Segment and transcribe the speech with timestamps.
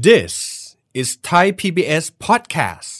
[0.00, 2.90] This is Thai PBS podcast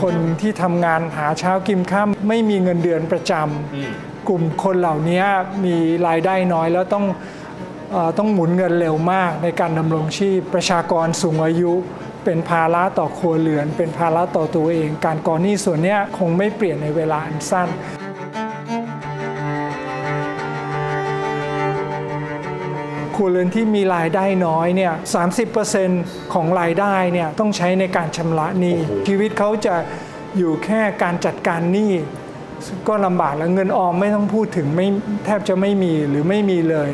[0.00, 5.22] คนที่ทำงานหาเช้ากินข้ามไม่มีเงินเดือนประจำกลุ่มคนเหล่านี้
[5.64, 7.04] มีรายได้น้อยแล้วต้อง
[7.92, 11.72] เออต้องหมุนเงินเร็วมากในการดำรงชีพประชากรสูงอายุ
[12.24, 17.68] เป็นภาระต่อครัวเรือน เป็นภาระต่อตัวเอง การก่อหนี้ส่วนเนี้ยคงไม่เปลี่ยนในเวลาอันสั้น
[23.16, 24.92] ครัวเรือนที่มีรายได้น้อยเนี่ย
[25.62, 28.76] 30%ของรายได้เนี่ยต้องใช้ในการชำระหนี้
[29.08, 29.74] ชีวิตเขาจะ
[30.38, 31.92] อยู่แค่การจัดการหนี้
[32.88, 34.86] ก็ลำบากแล้วเงินออมไม่ต้องพูดถึงไม่
[35.24, 36.88] แทบจะไม่มีหรือไม่มีเลย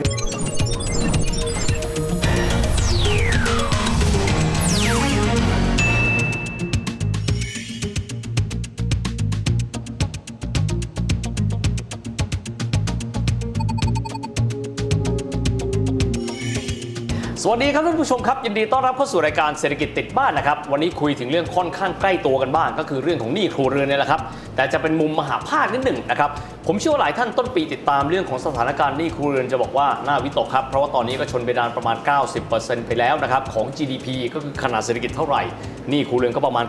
[17.45, 24.21] สวัสดีครับท่านผู้ชมครับยินดีต้อนรับเข้าสู่รายการเศรษฐกิจติดบ้านนะครับวันนี้คุยถึงเรื่องค่อนข้างใกล้ตัวกันบ้าง ก็คือเรื่องของหนี้ครัวเรือนเนี่ยแหละครับ
[24.57, 26.31] แต่จะเป็นมุมมหาภาคนิดหนึ่งนะครับ
[26.67, 31.97] ผมเชื่อว่าหลายท่านต้นปีติดตามเรื่องของสถานการณ์หนี้ครัวเรือนจะบอกว่าน่าวิตกครับเพราะว่าตอนนี้ก็ชนไปดานประมาณ
[32.43, 35.43] 90%ไปแล้วนะครับของ GDP ก็คือขนาดเศรษฐกิจเท่าไหร่
[35.89, 36.65] หนี้ครัวเรือนก็ประมาณ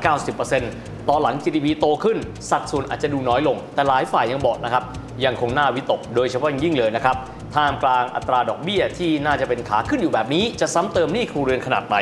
[0.54, 2.18] 90%ตอนหลัง GDP โตขึ้น
[2.52, 4.84] สัดส่วนอาจจะดูน้อยลง แต่หลายฝ่ายยังบอกนะครับ
[5.26, 7.18] ยังคงน่าวิตก โดยเฉพาะยิ่งเลยนะครับ
[7.56, 11.98] ท่ามกลางอัตราดอกเบี้ยที่น่าจะเป็นขาขึ้นอยู่แบบนี้ จะซ้ำเติมหนี้ครัวเรือนขนาดไหน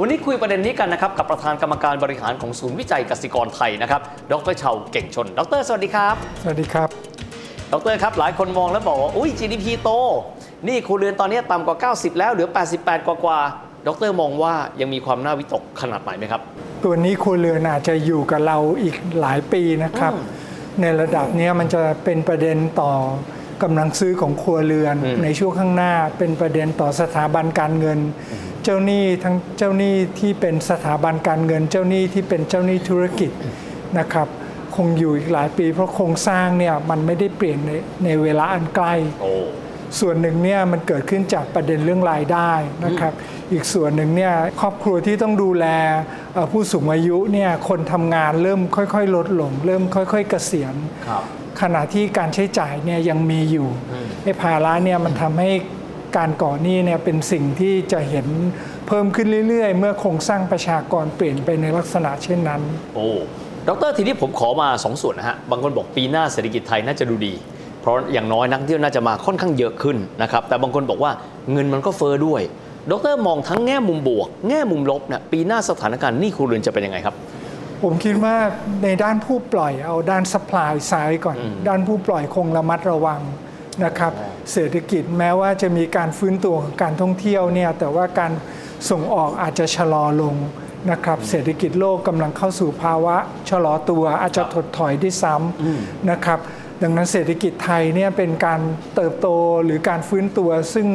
[0.00, 4.00] วันนี้คุยประเด็นนี้กันนะครับกับประธานกรรมการบริหารของศูนย์วิจัยกสิกรไทยนะครับ
[4.32, 6.88] ดรเชาเก่งชน ดร สวัสดีครับ สวัสดีครับ
[7.72, 9.90] ดรครับ หลายคนมองแล้วบอกว่า อุ้ย GDP โต
[10.64, 13.38] หนี้ครัวเรือนตอนนี้ต่ำกว่า 90 แล้วเหลือ 88 กว่ากว่า
[13.86, 16.40] ดรมองว่ายังมีความน่าวิตกขนาดไหนไหมครับ
[16.84, 20.42] ตัวนี้ครัวเรือนอาจจะอยู่กับเราอีกหลายปีนะครับอืม
[20.82, 22.92] ในระดับเนี้ยมันจะเป็นประเด็นต่อ
[23.62, 27.98] กำลังซื้อของครัวเรือนอืมในช่วงข้างหน้า เป็นประเด็นต่อสถาบันการเงิน
[28.64, 33.30] เจ้าหนี้ทั้งเจ้าหนี้ที่เป็นสถาบันการเงิน เจ้าหนี้ที่เป็นเจ้าหนี้ธุรกิจ
[33.98, 34.28] นะครับ
[34.76, 37.72] คงอยู่อีกหลายปี เพราะโครงสร้างเนี่ยมันไม่ได้เปลี่ยนใน
[38.04, 39.32] ในเวลาอันใกล้โอ้
[40.00, 42.52] ส่วนหนึ่งเนี่ยมันเกิดขึ้นจากประเด็นเรื่องรายได้
[42.84, 43.12] นะครับ
[43.52, 45.66] อีกส่วนหนึ่งเนี่ยครอบครัวที่ต้องดูแล
[46.34, 50.74] เอ่อผู้สูงอายุเนี่ยคนทำงานเริ่มค่อย ๆ ลดลง เริ่มค่อย ๆ เกษียณ
[51.08, 51.24] ครับ
[51.62, 53.68] ขณะที่การใช้จ่ายเนี่ยยังมีอยู่
[54.22, 55.50] ไอ้ภาระเนี่ยมันทำให้
[56.16, 58.26] การก่อหนี้เนี่ยเป็นสิ่งที่จะเห็น
[58.88, 62.60] เพิ่มขึ้นเรื่อยๆ เมื่อโครงสร้างประชากรเปลี่ยนไปในลักษณะเช่นนั้น
[62.94, 63.06] โอ้
[63.68, 67.34] ดรทีนี้ผมขอมา 2 ส่วนนะฮะ บางคนบอกปีหน้าเศรษฐกิจไทยน่าจะดูดี
[67.80, 71.10] เพราะอย่างน้อยนักท่องเที่ยวน่าจะมาค่อนข้างเยอะขึ้นนะครับ แต่บางคนบอกว่า
[71.52, 72.42] เงินมันก็เฟอ้อด้วย
[72.90, 77.14] ดรมองทั้งแง่มุมบวก แง่มุมลบเนี่ยปีหน้าสถานการณ์หนี้ครัวเรือนจะเป็นยังไงครับ
[77.84, 78.36] ผมคิดว่า
[78.84, 83.20] ในด้านผู้ปล่อยเอาด้านสป라이ซ้ายก่อนอืมด้านผู้ปล่อยคงระมัดระวัง
[83.84, 84.12] นะครับ
[84.52, 88.32] เศรษฐกิจแม้ว่าจะมีการฟื้นตัวของการท่องเที่ยวเนี่ยแต่ว่าการ
[88.90, 90.34] ส่งออกอาจจะชะลอลง
[90.90, 93.16] นะครับเศรษฐกิจโลกกำลังเข้าสู่ภาวะ
[93.50, 96.38] ชะลอตัวอาจจะถดถอยได้วยซ้ำนะครับ
[96.82, 98.60] ดังนั้นเศรษฐกิจไทยเนี่ยเป็นการ
[98.94, 99.28] เติบโต
[99.64, 100.86] หรือการฟื้นตัวซึ่ง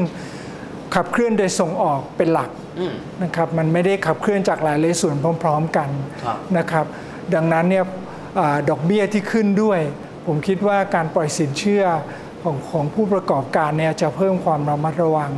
[0.95, 5.89] ขับเคลื่อนโดยส่งออกเป็นหลักอืมนะครับมันไม่ได้ขับเคลื่อนจากหลายเลยส่วนพร้อม ๆ กัน
[6.23, 6.85] ครับนะครับ
[7.35, 7.85] ดังนั้นเนี่ย
[8.39, 9.79] อาดอกเบี้ยที่ขึ้นด้วย
[10.27, 11.83] ผมคิดว่าการปล่อยสินเชื่อ
[12.43, 15.31] ของของผู้ประกอบการเนี่ยจะเพิ่มความระมัดระวัง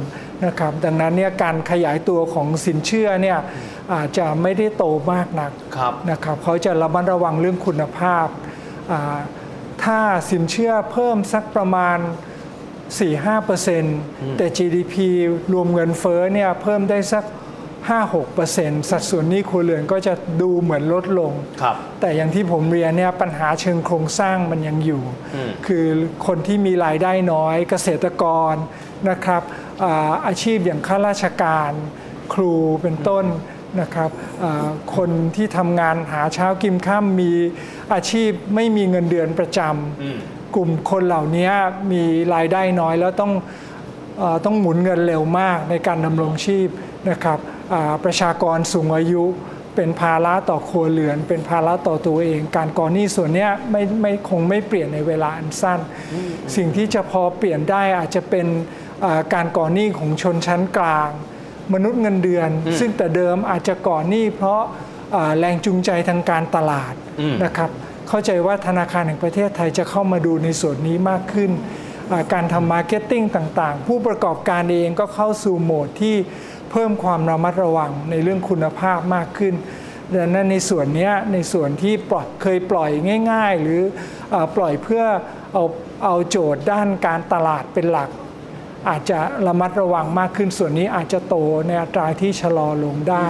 [0.46, 3.38] นะครับ ดังนั้นเนี่ยการขยายตัวของสินเชื่อเนี่ย
[3.94, 8.28] อาจจะไม่ได้โตมากนักครับนะครับเขาจะระมัดระวังเรื่องคุณภาพ
[8.92, 9.18] อ่า
[9.84, 10.00] ถ้า
[10.32, 11.98] สินเชื่อเพิ่มสักประมาณ
[12.92, 14.96] 4-5%แต่ GDP
[15.54, 17.24] รวมเงินเฟ้อเนี่ยเพิ่มได้สัก
[17.90, 21.32] 5-6%สัดส่วนหนี้ครัวเรือนก็จะดูเหมือนลดลง
[21.62, 25.04] ครับแต่อย่างที่ผมเรียนเนี่ยปัญหาเชิงโครงสร้างมันยังอยู่
[25.36, 25.86] อืมคือ
[26.28, 28.54] คนที่มีรายได้น้อยเกษตรกร
[29.10, 29.42] นะครับ
[29.84, 31.72] อ่าอาชีพอย่างข้าราชการ
[32.34, 33.26] ครูเป็นต้น
[33.82, 34.12] นะครับ
[34.44, 37.32] อ่าคนที่ทำงานหาเช้ากินข้ามมี
[37.94, 41.50] อาชีพไม่มีเงินเดือนประจำ กลุ่มคนเหล่านี้
[41.92, 42.04] มี
[42.36, 43.32] รายได้น้อยแล้วต้อง
[44.20, 46.68] เอ่อต้องหมุนเงินเร็วมากในการดำรงชีพ
[47.10, 47.40] นะครับ
[47.74, 49.24] อ่าประชากรสูงอายุ
[49.76, 55.80] เป็นภาระต่อครัวเรือน เป็นภาระต่อตัวเอง การก่อหนี้ส่วนเนี้ยไม่ไม่คงไม่เปลี่ยนในเวลาอันสั้น
[56.56, 58.48] สิ่งที่จะพอเปลี่ยนได้อาจจะเป็น
[59.06, 61.10] อ่าการก่อหนี้ของชนชั้นกลาง
[61.74, 62.50] มนุษย์เงินเดือน
[62.80, 64.62] ซึ่งแต่เดิมอาจจะก่อหนี้เพราะ
[65.16, 67.70] อ่าแรงจูงใจทางการตลาดอืมนะครับ
[68.14, 71.52] เข้าใจว่าธนาคารแห่งประเทศไทยจะเข้ามาดูในส่วนนี้มากขึ้น
[72.34, 76.16] การทำ marketing ต่างๆ ผู้ประกอบการเองก็เข้าสู่โหมดที่
[76.72, 79.54] เพิ่มความระมัดระวังในเรื่องคุณภาพมากขึ้น
[80.14, 82.92] ดังนั้นในส่วนนี้ในส่วนที่ปล่อยเคยปล่อย
[83.32, 83.82] ง่าย ๆ หรือ
[84.34, 85.04] อปล่อยเพื่อ
[85.54, 85.66] เอา
[86.06, 88.10] เอาโจทย์ด้านการตลาดเป็นหลัก
[88.90, 91.36] อาจจะระมัดระวังมากขึ้นส่วนนี้อาจจะโต
[91.68, 93.28] ในอัตราที่ชะลอลงได้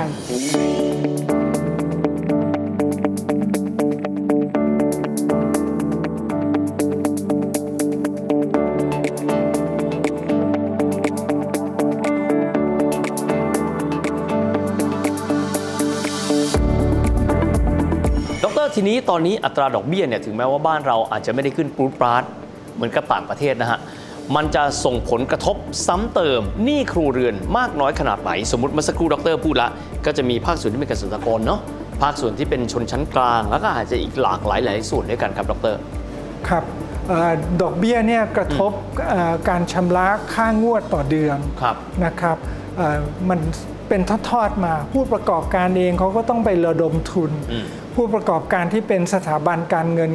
[18.83, 22.23] ทีนี้ตอนนี้อัตราดอกเบี้ยเนี่ยถึงแม้ว่าบ้านเราอาจจะไม่ได้ขึ้นปรูดปราด
[22.75, 23.79] เหมือนกับต่างประเทศนะฮะ
[24.35, 25.55] มันจะส่งผลกระทบ
[25.87, 29.69] ซ้ำเติมหนี้ครัวเรือนมากน้อยขนาดไหน สมมติเมื่อสักครู่ดรพูดละ
[30.05, 31.59] ก็จะมีภาคส่วนที่เป็นเกษตรกรเนาะ
[32.01, 35.75] ภาคส่วนที่เป็นชนชั้นกลาง แล้วก็อาจจะอีกหลากหลายหลายส่วนด้วยกันครับดร
[36.47, 36.63] ครับ
[37.07, 38.71] เออดอกเบี้ยเนี่ยกระทบ
[39.09, 41.75] เอ่อการชำระค่างวดต่อเดือนครับ
[42.05, 42.37] นะครับ
[42.77, 42.99] เอ่อ
[43.29, 43.39] มัน
[43.89, 47.65] เป็นทอดๆมาผู้ประกอบการเองเขาก็ต้องไประดมทุนอืม
[47.95, 50.11] ผู้ประกอบการที่เป็นสถาบันการเงิน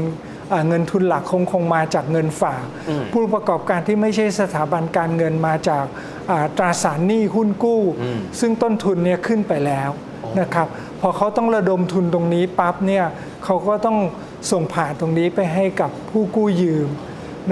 [0.51, 2.65] เอ่อเงินทุนหลักคงคงมาจากเงินฝาก
[3.13, 5.85] ผู้ประกอบการที่ไม่ใช่สถาบันการเงินมาจาก
[6.31, 7.83] อ่าตราสารหนี้หุ้นกู้
[8.41, 9.91] ซึ่งต้นทุนเนี่ยขึ้นไปแล้ว
[10.41, 10.69] นะครับ
[11.01, 13.05] พอเขาต้องระดมทุนตรงนี้ปั๊บเนี่ย
[13.45, 13.99] เขาก็ต้อง
[14.51, 16.89] ส่งผ่านตรงนี้ไปให้กับผู้กู้ยืม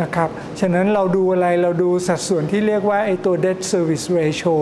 [0.03, 0.29] นะครับ
[0.61, 4.55] ฉะนั้นเราดูอะไรเราดูสัดส่วนที่เรียกว่าไอ้ตัว debt service ratio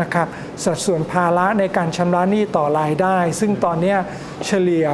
[0.00, 0.26] นะครับ
[0.64, 3.98] สัดส่วนภาระในการชำระหนี้ต่อรายได้ ซึ่งตอนเนี้ย
[4.46, 4.88] เฉลี่ย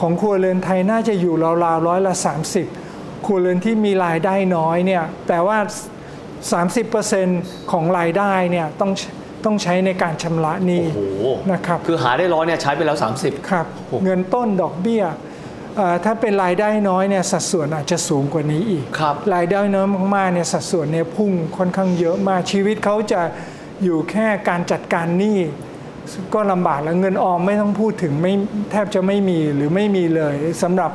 [0.00, 1.34] ของครัวเรือนไทยน่าจะอยู่
[1.64, 2.14] ราวๆร้อยละ
[2.68, 5.58] 30 ครัวเรือนที่มีรายได้น้อยเนี่ยแต่ว่า
[6.50, 8.90] 30%ของรายได้เนี่ยต้อง
[9.44, 15.16] ต้องใช้ในการชำระหนี้โอ้โหนะครับ คือหาได้ร้อยเนี่ยใช้ไปแล้ว 30 ครับโอ้เงินต้นดอกเบี้ยเอ่อ
[16.04, 23.20] ถ้าเป็นรายได้น้อยเนี่ยสัดส่วนอาจจะสูงกว่านี้อีกครับรายได้น้อยมากๆเนี่ยสัดส่วนเนี่ยพุ่งค่อนข้างเยอะมากชีวิตเขาจะ
[23.84, 25.38] อยู่แค่การจัดการหนี้
[26.34, 28.32] ก็ลำบากแล้วเงินออมไม่ต้องพูดถึงไม่
[28.70, 30.90] แทบจะไม่มีหรือไม่มีเลยสำหรับ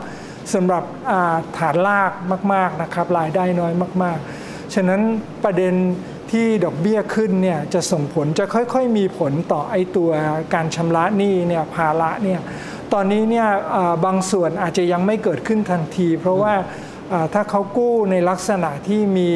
[0.53, 2.11] สำหรับอ่าฐานลาก
[2.53, 3.73] มาก ๆนะครับรายได้น้อย
[4.03, 5.01] มาก ๆ ฉะนั้น
[5.43, 5.73] ประเด็น
[6.31, 10.09] ที่ดอกเบี้ยขึ้นเนี่ยจะส่งผลจะค่อยๆ มีผลต่อไอ้ตัว
[10.53, 12.39] การชำระหนี้เนี่ยภาระเนี่ย
[12.93, 13.47] ตอนนี้เนี่ย
[14.05, 16.53] บางส่วนอาจจะยังไม่เกิดขึ้นทันที เพราะว่า
[17.33, 19.29] ถ้าเขากู้ในลักษณะที่มี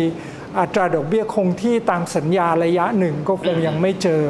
[0.60, 4.24] อัตราดอกเบี้ยคงที่ตามสัญญาระยะหนึ่งก็คงยังไม่เจอ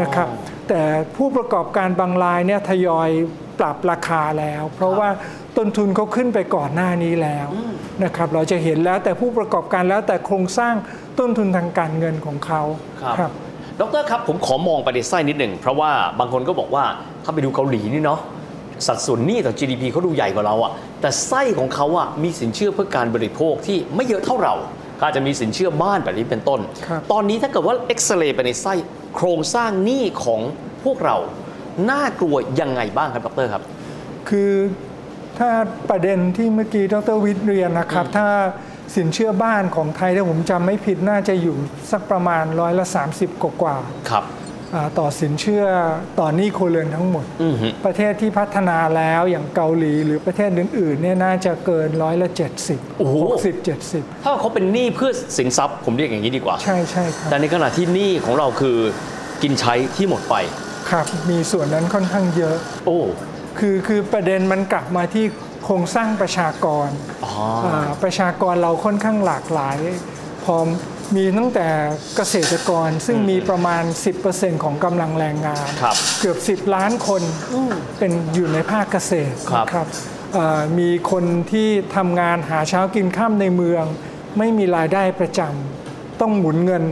[0.00, 0.28] นะครับ
[0.68, 0.82] แต่
[1.16, 3.10] ผู้ประกอบการบางรายเนี่ยทยอย
[3.58, 5.08] ปรับราคาแล้ว เพราะว่า
[5.56, 7.48] ต้นทุนเขาขึ้นไปก่อนหน้านี้แล้ว
[8.04, 10.74] นะครับ เราจะเห็นแล้วแต่ผู้ประกอบการแล้วแต่โครงสร้าง
[11.18, 12.62] ต้นทุนทางการเงินของเขา
[13.18, 13.30] ครับ
[13.80, 16.84] ดรครับผมขอมองประเด็นไส้นิดหนึ่งเพราะว่าบางคนก็บอกว่า
[17.24, 18.20] ถ้าไปดูเกาหลีนี่เนาะ
[18.86, 24.54] สัดส่วนหนี้ต่อ GDP เขาดูใหญ่กว่าเราอะแต่ไส้ของเขาอะมีสินเชื่อเพื่อการบริโภคที่ไม่เยอะเท่าเรา
[24.98, 28.74] ก็อาจจะมีสินเชื่อบ้านแบบนี้เป็นต้นครับตอนนี้ถ้าเกิดว่าเอ็กซเรย์ไปในไส้
[29.16, 30.40] โครงสร้างหนี้ของ
[30.84, 31.16] พวกเรา
[31.90, 33.62] น่ากลัวยังไงบ้างครับดรครับ
[34.28, 34.52] คือ
[35.38, 35.50] ถ้า
[35.90, 38.28] ประเด็นที่เมื่อกี้ดรวิทย์เรียนนะครับ ถ้า
[38.96, 41.56] สินเชื่อบ้านของไทยถ้าผมจำไม่ผิดน่าจะอยู่
[41.90, 44.43] สักประมาณร้อยละ30 กว่าๆครับอ่า
[44.98, 45.64] ต่อสินเชื่อ
[46.20, 58.76] ต่อหนี้ครัวเรือนทั้งหมดอือฮึประเทศที่พัฒนาแล้วอย่างเกาหลีหรือประเทศอื่นๆเนี่ยน่าจะเกินร้อยละเจ็ดสิบโอ้โหหกสิบเจ็ดสิบถ้าเขาเป็นหนี้เพื่อสินทรัพย์ผมเรียกอย่างนี้ดีกว่า ใช่ใช่ครับแต่ในขณะที่หนี้ของเราคือ
[59.42, 60.34] กินใช้ที่หมดไป
[60.90, 62.56] ครับมีส่วนนั้นค่อนข้างเยอะ
[62.86, 62.98] โอ้
[63.58, 65.24] คือคือประเด็นมันกลับมาที่
[65.64, 66.88] โครงสร้างประชากร
[67.24, 69.78] อ๋อาประชากรเราค่อนข้างหลากหลาย
[70.44, 70.56] พอ
[71.16, 71.68] มีตั้งแต่
[72.16, 73.82] เกษตรกรซึ่งมีประมาณ
[74.24, 77.22] 10%ของกำลังแรงงานครับเกือบ 10 ล้านคน
[77.98, 79.86] เป็นอยู่ในภาคเกษตรครับนะครับ
[80.32, 83.84] เอ่อมีคนที่ทำงานหาเช้ากินข้ามในเมือง
[84.38, 86.84] ไม่มีรายได้ประจำต้องหมุนเงิน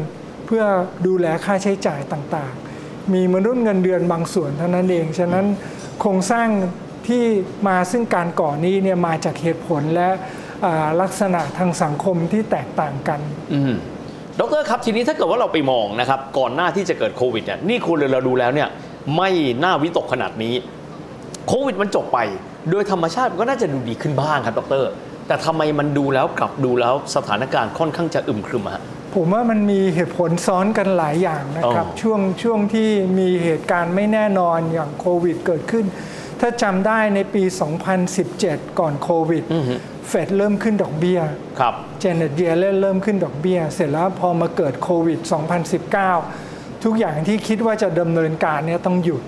[0.46, 0.64] เพื่อ
[1.06, 5.46] ดูแลค่าใช้จ่ายต่างๆ มีมนุษย์เงินเดือนบางส่วนเท่านั้นเอง ฉะนั้น
[6.00, 6.48] โครงสร้าง
[7.08, 7.24] ที่
[7.68, 10.08] มาซึ่งการก่อหนี้เนี่ยมาจากเหตุผลและ
[10.64, 13.20] อ่าลักษณะทางสังคมที่แตกต่างกัน
[13.54, 13.74] อืม
[14.40, 18.68] ดรครับทีนี้ถ้าเกิดว่าเราไปมองนะครับก่อนหน้าที่จะเกิดโควิดเนี่ยนี่คุณเราดูแล้วเนี่ย
[19.16, 19.30] ไม่
[19.64, 20.54] น่าวิตกขนาดนี้
[21.48, 22.18] โควิดมันจบไป
[22.70, 24.84] โดยธรรมชาติมันก็น่าจะดูดีขึ้นบ้างครับดร
[25.26, 28.82] แต่ทำไมมันดูแล้วกลับดูแล้วสถานการณ์ค่อนข้างจะอึมครึมอะฮะ
[29.14, 35.84] ผมว่ามันมีเหตุผลซ้อนกันหลายอย่างนะครับอ๋อช่วงช่วงที่มีเหตุการณ์ไม่แน่นอนอย่างโควิดเกิดขึ้น
[36.40, 37.42] ถ้าจำได้ในปี
[38.10, 39.44] 2017 ก่อนโควิด
[40.08, 41.20] เฟดเริ่มขึ้นดอกเบี้ย
[41.60, 45.18] ครับเจเน็ตเยเลนเริ่มขึ้นดอกเบี้ย เสร็จแล้วพอมาเกิดโควิด
[46.02, 49.22] 2019 ทุกอย่างที่คิดว่าจะดำเนินการเนี่ยต้องหยุด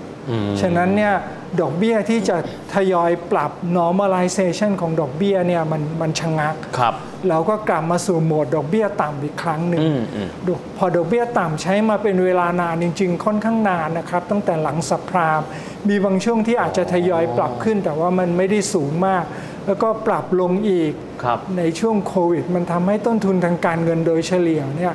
[0.60, 1.14] ฉะนั้นเนี่ย
[1.60, 2.36] ดอกเบี้ยที่จะ
[2.74, 6.94] ทยอยปรับ normalization ของดอกเบี้ยเนี่ยมันมันชะงักครับ
[7.28, 15.40] เราก็กลับมาสู่โหมดดอกเบี้ยต่ำอีกครั้งหนึ่งอืมอืมดอกพอดอกเบี้ยต่ำใช้มาเป็นเวลานานจริง ๆ ค่อนข้างนานนะครับ ตั้งแต่หลังสัพราม
[15.88, 19.24] มีบางช่วงที่อาจจะทยอยปรับขึ้น แต่ว่ามันไม่ได้สูงมาก
[19.66, 20.92] แล้วก็ปรับลงอีก
[21.24, 24.94] ครับในช่วงโควิด มันทำให้ต้นทุนทางการเงินโดยเฉลี่ยเนี่ย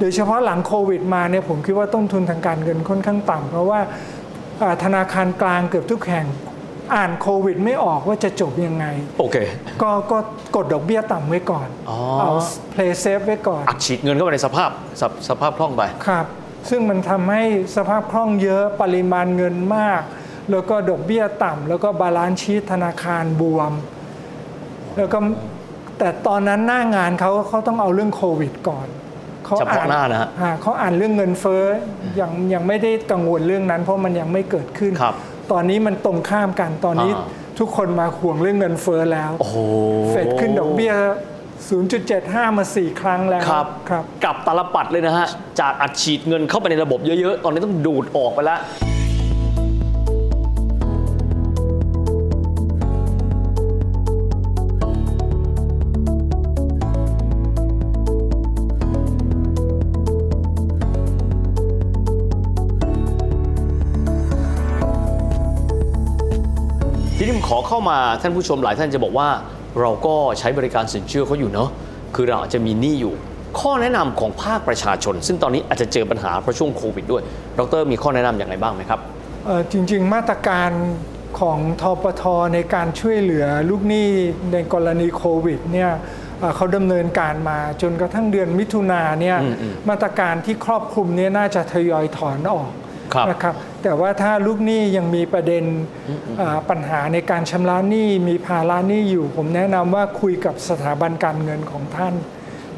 [0.00, 3.80] โดยเฉพาะหลังโควิดมาเนี่ยผมคิดว่าต้นทุนทางการเงินค่อนข้างต่ำเพราะว่า
[4.62, 6.26] อ่าธนาคารกลางเกือบทุกแห่ง
[6.94, 8.86] อ่านโควิดไม่ออกว่าจะจบยังไง
[9.18, 9.36] โอเค
[9.82, 10.18] ก็ก็
[10.56, 12.30] กดดอกเบี้ยต่ำไว้ก่อนอ๋อเอา
[12.74, 14.70] play safe ไว้ก่อน อัดฉีดเงินเข้าไปในสภาพ
[15.00, 16.26] สภสภาพคล่องไป ครับ
[16.68, 17.42] ซึ่งมันทำให้
[17.76, 20.00] สภาพคล่องเยอะปริมาณเงินมาก
[20.50, 23.72] แล้วก็ดอกเบี้ยต่ำแล้วก็ balance sheet ธนาคารบวม
[24.96, 25.18] แล้วก็
[25.98, 28.86] แต่ตอนนั้นหน้างานเขาเขาต้องเอาเรื่องโควิดก่อน
[29.44, 31.64] เขาเฉพาะหน้านะฮะอ่าเขาอ่านเรื่องเงินเฟ้อ
[32.20, 35.14] ยังยังไม่ได้กังวลเรื่องนั้น เพราะมันยังไม่เกิดขึ้นครับ
[35.52, 37.26] ตอนนี้มันตรงข้ามกันตอนนี้อ่า
[37.58, 39.56] ทุกคนมาห่วงเรื่องเงินเฟ้อแล้วโอ้โห
[40.10, 40.92] เฟดขึ้นดอกเบี้ย
[41.76, 45.26] 0.75 มา 4 ครั้งแล้วครับครับกลับตาลปัดเลยนะฮะ
[45.60, 48.60] จากอัดฉีดเงินเข้าไปในระบบเยอะ ๆ ตอนนี้ต้องดูดออกไปแล้ว
[67.50, 69.28] ขอเข้ามาท่านผู้ชมหลายท่านจะบอกว่า
[69.80, 71.68] เราก็ใช้บริการสินเชื่อเขาอยู่เนาะ
[72.14, 73.14] คือเราอาจจะมีหนี้อยู่
[73.60, 77.22] ข้อแนะนำของภาคประชาชน ซึ่งตอนนี้อาจจะเจอปัญหาเพราะช่วงโควิดด้วย
[77.58, 79.00] ดรมีข้อแนะนำอย่างไรบ้างไหมครับ
[79.46, 80.70] เอ่อจริง ๆ มาตรการ
[81.40, 82.22] ของทปท
[82.54, 84.08] ในการช่วยเหลือลูกหนี้
[84.52, 85.90] ในกรณีโควิดเนี่ย
[86.40, 92.68] เอ่อเขาดำเนินการมาจนกระทั่งเดือนมิถุนาเนี่ยอืมอืมมาตรการที่ครอบคลุมเนี่ยน่าจะทยอยถอนออก
[93.14, 95.64] ครับนะครับ แต่ว่าถ้าลูกหนี้ยังมีประเด็น
[96.40, 102.14] อ่าปัญหาในการชำระหนี้มีภาระหนี้อยู่ ผมแนะนำว่าคุยกับสถาบันการเงินของท่าน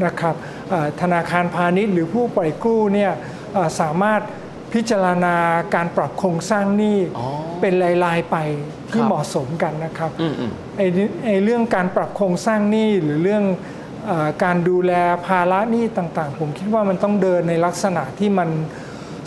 [0.04, 0.35] นะครับ
[0.73, 3.12] อ่าธนาคารพาณิชย์หรือผู้ปล่อยกู้เนี่ย
[3.56, 4.21] อ่าสามารถ
[4.73, 5.37] พิจารณา
[5.75, 7.28] การปรับโครงสร้างหนี้อ๋อ
[7.61, 7.73] เป็น
[8.04, 8.37] รายๆไป
[8.90, 13.44] ที่ครับเหมาะสมกันนะครับอืมอืมไอ้นี่ไอ้เรื่องการปรับโครงสร้างหนี้หรือเรื่อง
[14.06, 14.92] เออการดูแล
[15.26, 18.49] ภาระหนี้ต่างๆ ผมคิดว่ามันต้องเดินในลักษณะที่มัน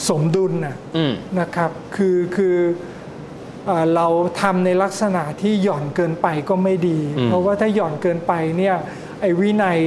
[0.09, 2.57] สมดุลนะอืมนะครับ คือคือ
[3.65, 4.07] เอ่อเรา
[4.41, 8.75] ทำในลักษณะที่หย่อนเกินไปก็ไม่ดีอืมเพราะว่าถ้าหย่อนเกินไปเนี่ย
[9.21, 9.79] ไอ้วินัย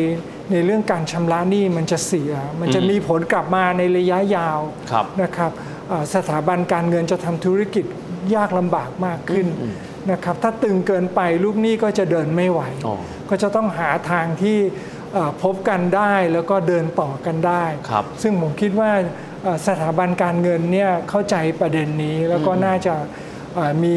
[0.53, 4.61] ในเรื่องการชำระหนี้มันจะเสีย มันจะมีผลกลับมาในระยะยาว
[4.91, 5.51] ครับนะครับ
[5.89, 7.85] เอ่อสถาบันการเงินจะทำธุรกิจ
[8.35, 9.47] ยากลำบากมากขึ้น
[10.11, 12.97] นะครับ ถ้าตึงเกินไปลูกหนี้ก็จะเดินไม่ไหวอ๋อ
[13.31, 14.59] ก็จะต้องหาทางที่
[15.15, 19.28] เอ่อพบกันได้แล้วก็เดินต่อกันได้ครับซึ่งผมคิดว่าเอ่อ
[19.67, 22.95] สถาบันการเงินเนี่ยเข้าใจประเด็นนี้แล้วก็น่าจะ
[23.55, 23.97] เอ่อมี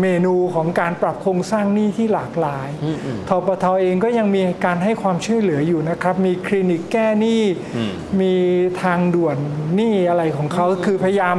[0.00, 7.42] เมนูของการปรับโครงสร้างหนี้ที่หลากหลายอืมอืมทปทเองก็ยังมีการให้ความช่วยเหลืออยู่นะครับ มีคลินิกแก้หนี้
[7.76, 8.34] อืมมี
[8.82, 9.36] ทางด่วน
[9.76, 11.36] หนี้อะไรของเขาคือพยายาม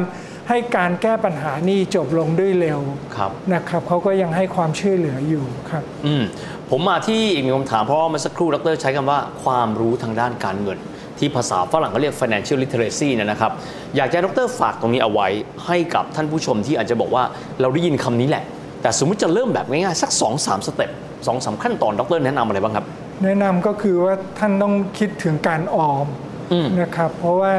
[0.49, 2.79] ให้การแก้ปัญหาหนี้จบลงด้วยเร็ว
[3.15, 6.23] ครับนะครับเขาก็ยังให้ความช่วยเหลืออยู่ครับอืม
[6.69, 10.77] ผมมาที่อีกหนึ่งคำถามเพราะว่าเมื่อสักครู่ดรใช้คำว่าความรู้ทางด้านการเงิน
[11.21, 13.51] ที่ภาษาฝรั่งเขาเรียก financial literacy เนยนะครับ
[13.95, 15.27] อยากจะให้ดรฝากตรงนี้เอาไว้
[15.65, 17.23] ให้กับท่านผู้ชมที่อาจจะบอกว่า
[17.61, 18.43] เราได้ยินคำนี้แหละ
[18.81, 20.89] แต่สมมุติจะเริ่มแบบง่ายๆสัก 2-3สเต็ป
[21.27, 22.85] สองสามขั้นตอนดรแนะนำอะไรบ้างครับ
[23.23, 26.07] แนะนำก็คือว่าท่านต้องคิดถึงการออม
[26.51, 27.53] อืมนะครับ เพราะว่า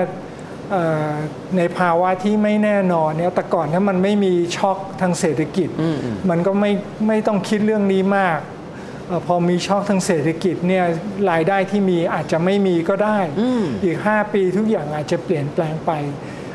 [0.71, 1.11] เอ่อ
[1.57, 6.73] ในภาวะที่ไม่แน่นอนเนี่ยแต่ก่อนถ้ามันไม่มีช็อคทางเศรษฐกิจอืมอืมมันก็ไม่
[7.07, 8.62] ไม่ต้องคิดเรื่องนี้มากเอ่อ
[9.27, 10.85] พอมีช็อคทางเศรษฐกิจเนี่ย
[11.31, 15.91] รายได้ที่มีอาจจะไม่มีก็ได้อืมอีก 5 ปีทุกอย่างอาจจะเปลี่ยนแปลงไป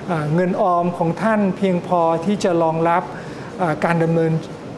[0.10, 3.04] อ่าเงินออมของท่านเพียงพอที่จะรองรับ
[3.62, 4.32] อ่าการดำเนิน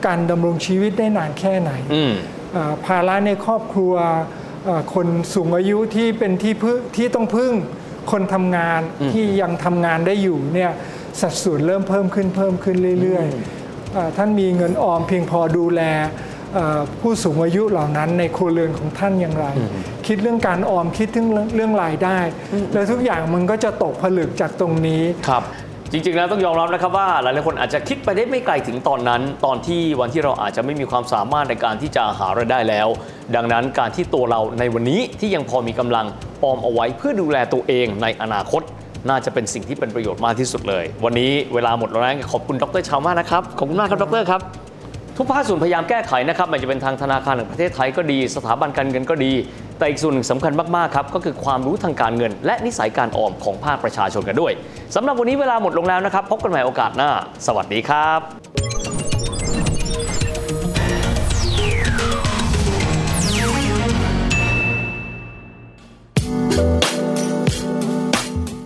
[0.06, 2.14] การดำรงชีวิตได้นานแค่ไหนอืม
[2.56, 3.94] อ่าภาระในครอบครัว
[4.68, 7.54] อ่าคนสูงอายุที่เป็นที่พึ่งที่ต้องพึ่ง
[8.12, 8.82] คนทำงาน
[9.14, 10.72] ที่ยังทำงานได้อยู่เนี่ย
[11.22, 16.29] สัดส่วนเริ่มเพิ่มขึ้นเพิ่มขึ้นเรื่อยๆอ่าท่านมีเงินออมเพียงพอดูแลอ่า
[17.02, 19.46] ผู้สูงอายุเหล่านั้นในครัวเรือนของท่านอย่างไร
[20.08, 22.18] คิดเรื่องการออมคิดถึงเรื่องเรื่องรายได้
[22.74, 25.44] แล้วทุกอย่างมันก็จะตกผลึกจากตรงนี้ครับ
[25.92, 32.88] จริงๆแล้วต้องยอมรับนะครับว่าหลายๆคนอาจจะคิดไปได้ไม่ไกลถึงตอนนั้น ตอนที่วันที่เราอาจจะไม่มีความสามารถในการที่จะหารายได้แล้ว
[33.36, 36.06] ดังนั้นการที่ตัวเราในวันนี้ที่ยังพอมีกำลัง
[36.44, 38.62] ออมเอาไว้เพื่อดูแลตัวเองในอนาคต
[39.10, 44.42] น่าจะเป็นสิ่งที่เป็นประโยชน์มากที่สุดเลย วันนี้เวลาหมดแล้วนะขอบคุณดรชาวมากนะครับขอบคุณมากครับดรครับ
[45.22, 49.32] ทุกภาคส่วนพยายามแก้ไขนะครับไมันจะเป็นทางธนาคารแห่งประเทศไทยก็ดี สถาบันการเงินก็ดี
[49.78, 54.54] แต่อีกส่วนหนึ่งสำคัญมากๆครับก็คือความรู้ทางการเงิน และนิสัยการออมของภาคประชาชนกันด้วย
[54.96, 57.12] สำหรับวันนี้เวลาหมดลงแล้วนะครับพบกันใหม่โอกาสหน้า
[57.48, 58.20] สวัสดีครับ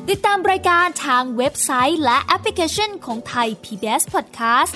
[0.10, 4.76] ติดตามรายการทางเว็บไซต์และแอปพลิเคชันของไทย PBS Podcast